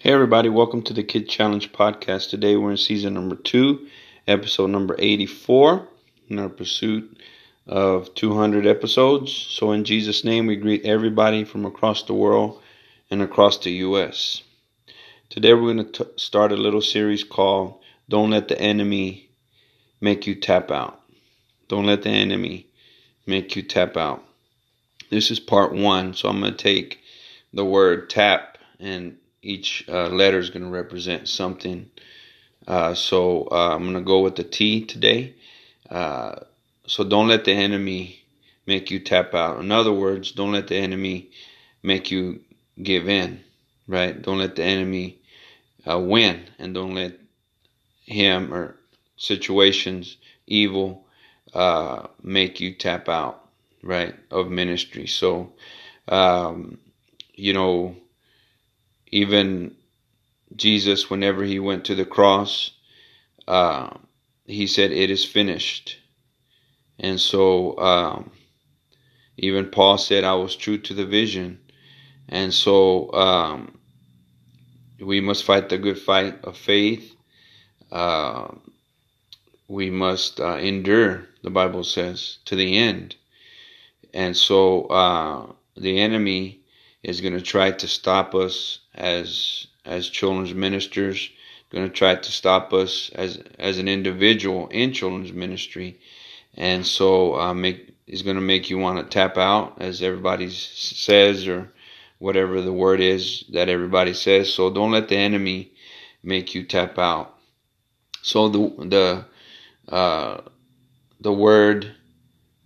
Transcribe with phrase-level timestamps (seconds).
[0.00, 2.30] Hey, everybody, welcome to the Kid Challenge podcast.
[2.30, 3.88] Today we're in season number two,
[4.28, 5.88] episode number 84,
[6.28, 7.20] in our pursuit
[7.66, 9.32] of 200 episodes.
[9.32, 12.62] So, in Jesus' name, we greet everybody from across the world
[13.10, 14.42] and across the U.S.
[15.30, 19.28] Today we're going to start a little series called Don't Let the Enemy
[20.00, 21.00] Make You Tap Out.
[21.66, 22.68] Don't let the enemy
[23.26, 24.22] make you tap out.
[25.10, 27.00] This is part one, so I'm going to take
[27.52, 31.90] the word tap and each uh, letter is going to represent something.
[32.66, 35.34] Uh, so uh, I'm going to go with the T today.
[35.88, 36.40] Uh,
[36.86, 38.20] so don't let the enemy
[38.66, 39.60] make you tap out.
[39.60, 41.30] In other words, don't let the enemy
[41.82, 42.40] make you
[42.82, 43.40] give in,
[43.86, 44.20] right?
[44.20, 45.18] Don't let the enemy
[45.90, 47.14] uh, win, and don't let
[48.04, 48.76] him or
[49.16, 50.16] situations,
[50.46, 51.06] evil,
[51.54, 53.48] uh, make you tap out,
[53.82, 55.06] right, of ministry.
[55.06, 55.52] So,
[56.08, 56.78] um,
[57.34, 57.96] you know,
[59.10, 59.76] even
[60.54, 62.70] Jesus, whenever he went to the cross,
[63.46, 63.90] uh,
[64.46, 65.98] he said, It is finished.
[66.98, 68.32] And so, um,
[69.36, 71.60] even Paul said, I was true to the vision.
[72.28, 73.78] And so, um,
[75.00, 77.14] we must fight the good fight of faith.
[77.92, 78.48] Uh,
[79.68, 83.16] we must uh, endure, the Bible says, to the end.
[84.12, 86.62] And so, uh, the enemy
[87.02, 91.30] is going to try to stop us as as children's ministers,
[91.70, 96.00] going to try to stop us as as an individual in children's ministry,
[96.56, 100.50] and so uh, make is going to make you want to tap out, as everybody
[100.50, 101.70] says, or
[102.18, 104.52] whatever the word is that everybody says.
[104.52, 105.72] So don't let the enemy
[106.22, 107.34] make you tap out.
[108.22, 109.24] So the
[109.88, 110.40] the uh,
[111.20, 111.94] the word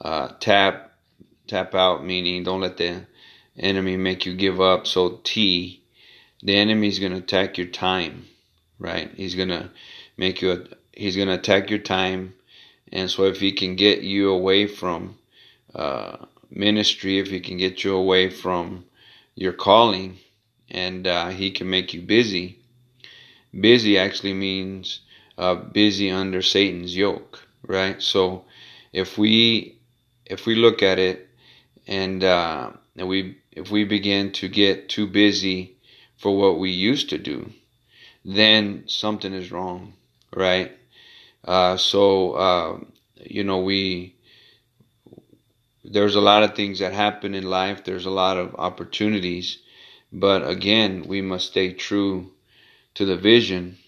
[0.00, 0.92] uh, tap
[1.46, 3.06] tap out meaning don't let the
[3.58, 4.86] enemy make you give up.
[4.86, 5.82] So T,
[6.42, 8.26] the enemy is going to attack your time,
[8.78, 9.10] right?
[9.16, 9.70] He's going to
[10.16, 12.34] make you, he's going to attack your time.
[12.92, 15.18] And so if he can get you away from
[15.74, 16.16] uh,
[16.50, 18.84] ministry, if he can get you away from
[19.34, 20.18] your calling,
[20.70, 22.58] and uh, he can make you busy.
[23.58, 25.00] Busy actually means
[25.38, 28.02] uh, busy under Satan's yoke, right?
[28.02, 28.44] So
[28.92, 29.78] if we
[30.26, 31.28] if we look at it
[31.86, 35.76] and uh, and we if we begin to get too busy
[36.16, 37.52] for what we used to do,
[38.24, 39.94] then something is wrong,
[40.34, 40.72] right?
[41.44, 42.80] Uh, so uh,
[43.22, 44.16] you know we
[45.84, 47.84] there's a lot of things that happen in life.
[47.84, 49.58] There's a lot of opportunities,
[50.12, 52.32] but again, we must stay true
[52.94, 53.78] to the vision,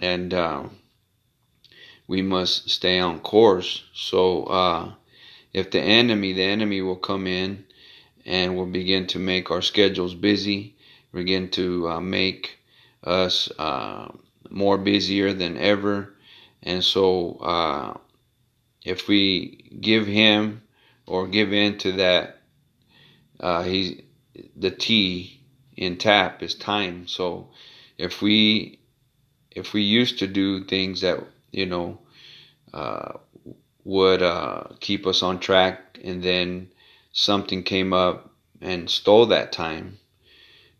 [0.00, 0.62] and uh,
[2.06, 3.82] we must stay on course.
[3.92, 4.94] So uh,
[5.52, 7.65] if the enemy, the enemy will come in
[8.26, 10.74] and we'll begin to make our schedules busy,
[11.14, 12.58] begin to uh, make
[13.04, 14.08] us uh,
[14.50, 16.12] more busier than ever.
[16.62, 17.98] And so, uh,
[18.84, 20.62] if we give him
[21.06, 22.40] or give in to that,
[23.38, 24.02] uh, he's
[24.56, 25.40] the T
[25.76, 27.06] in tap is time.
[27.06, 27.48] So,
[27.96, 28.80] if we
[29.52, 31.98] if we used to do things that you know
[32.74, 33.12] uh,
[33.84, 36.68] would uh, keep us on track, and then
[37.16, 39.98] something came up and stole that time.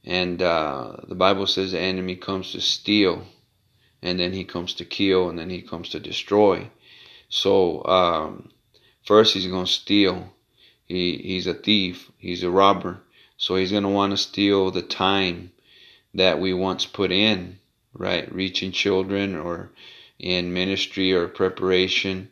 [0.05, 3.27] And uh, the Bible says the enemy comes to steal,
[4.03, 6.71] and then he comes to kill, and then he comes to destroy.
[7.31, 8.51] So um,
[9.05, 10.33] first he's going to steal.
[10.85, 12.13] He he's a thief.
[12.19, 13.01] He's a robber.
[13.39, 15.53] So he's going to want to steal the time
[16.15, 17.59] that we once put in,
[17.95, 18.33] right?
[18.33, 19.71] Reaching children or
[20.19, 22.29] in ministry or preparation.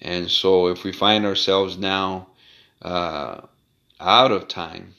[0.00, 2.27] And so if we find ourselves now
[2.82, 3.40] uh,
[4.00, 4.94] out of time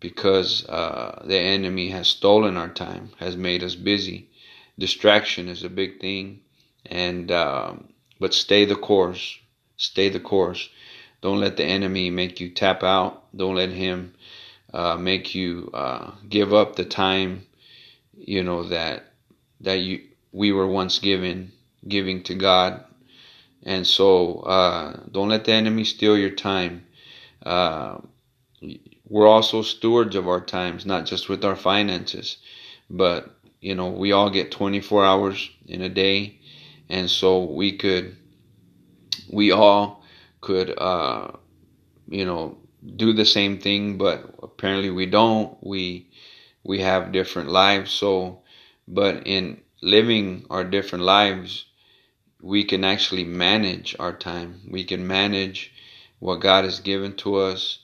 [0.00, 4.28] because uh, the enemy has stolen our time, has made us busy.
[4.78, 6.40] Distraction is a big thing,
[6.84, 7.88] and um,
[8.20, 9.38] but stay the course.
[9.76, 10.68] Stay the course.
[11.22, 13.24] Don't let the enemy make you tap out.
[13.34, 14.14] Don't let him
[14.74, 17.46] uh, make you uh, give up the time.
[18.14, 19.12] You know that
[19.60, 20.02] that you
[20.32, 21.52] we were once given,
[21.88, 22.84] giving to God,
[23.62, 26.84] and so uh, don't let the enemy steal your time.
[27.44, 27.98] Uh,
[29.08, 32.38] we're also stewards of our times, not just with our finances,
[32.88, 33.30] but
[33.60, 36.38] you know, we all get 24 hours in a day,
[36.88, 38.16] and so we could,
[39.30, 40.02] we all
[40.40, 41.30] could, uh,
[42.08, 42.58] you know,
[42.96, 45.56] do the same thing, but apparently we don't.
[45.62, 46.08] We
[46.62, 48.42] we have different lives, so
[48.86, 51.66] but in living our different lives,
[52.40, 54.60] we can actually manage our time.
[54.70, 55.73] We can manage
[56.18, 57.78] what God has given to us.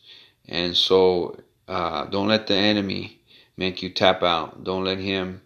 [0.48, 3.20] And so uh, don't let the enemy
[3.56, 4.64] make you tap out.
[4.64, 5.42] Don't let him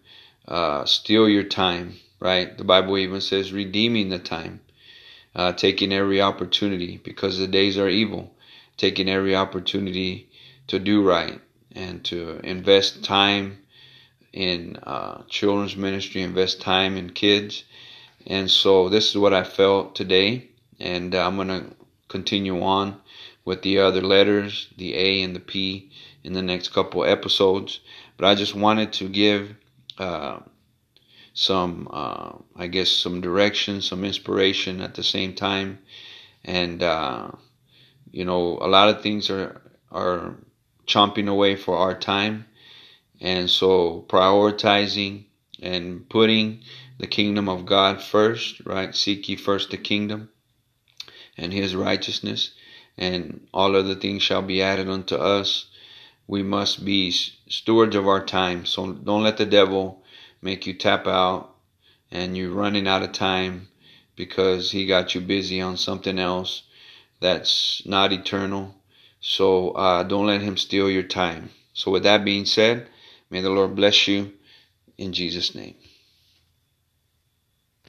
[0.47, 2.57] uh, steal your time, right?
[2.57, 4.61] The Bible even says redeeming the time,
[5.35, 8.33] uh, taking every opportunity because the days are evil,
[8.77, 10.29] taking every opportunity
[10.67, 11.39] to do right
[11.73, 13.59] and to invest time
[14.33, 17.63] in uh, children's ministry, invest time in kids.
[18.27, 20.49] And so this is what I felt today.
[20.79, 21.65] And I'm going to
[22.15, 23.01] continue on
[23.43, 25.91] with the other letters, the A and the P,
[26.23, 27.81] in the next couple episodes.
[28.17, 29.53] But I just wanted to give
[29.97, 30.39] uh,
[31.33, 35.79] some, uh, I guess, some direction, some inspiration at the same time.
[36.45, 37.31] And, uh,
[38.11, 39.61] you know, a lot of things are,
[39.91, 40.37] are
[40.87, 42.45] chomping away for our time.
[43.19, 45.25] And so prioritizing
[45.61, 46.61] and putting
[46.97, 48.95] the kingdom of God first, right?
[48.95, 50.29] Seek ye first the kingdom
[51.37, 52.51] and his righteousness,
[52.97, 55.65] and all other things shall be added unto us.
[56.27, 58.65] We must be stewards of our time.
[58.65, 60.03] So don't let the devil
[60.41, 61.53] make you tap out
[62.11, 63.67] and you're running out of time
[64.15, 66.63] because he got you busy on something else
[67.19, 68.75] that's not eternal.
[69.19, 71.49] So uh, don't let him steal your time.
[71.73, 72.87] So with that being said,
[73.29, 74.31] may the Lord bless you
[74.97, 75.75] in Jesus' name.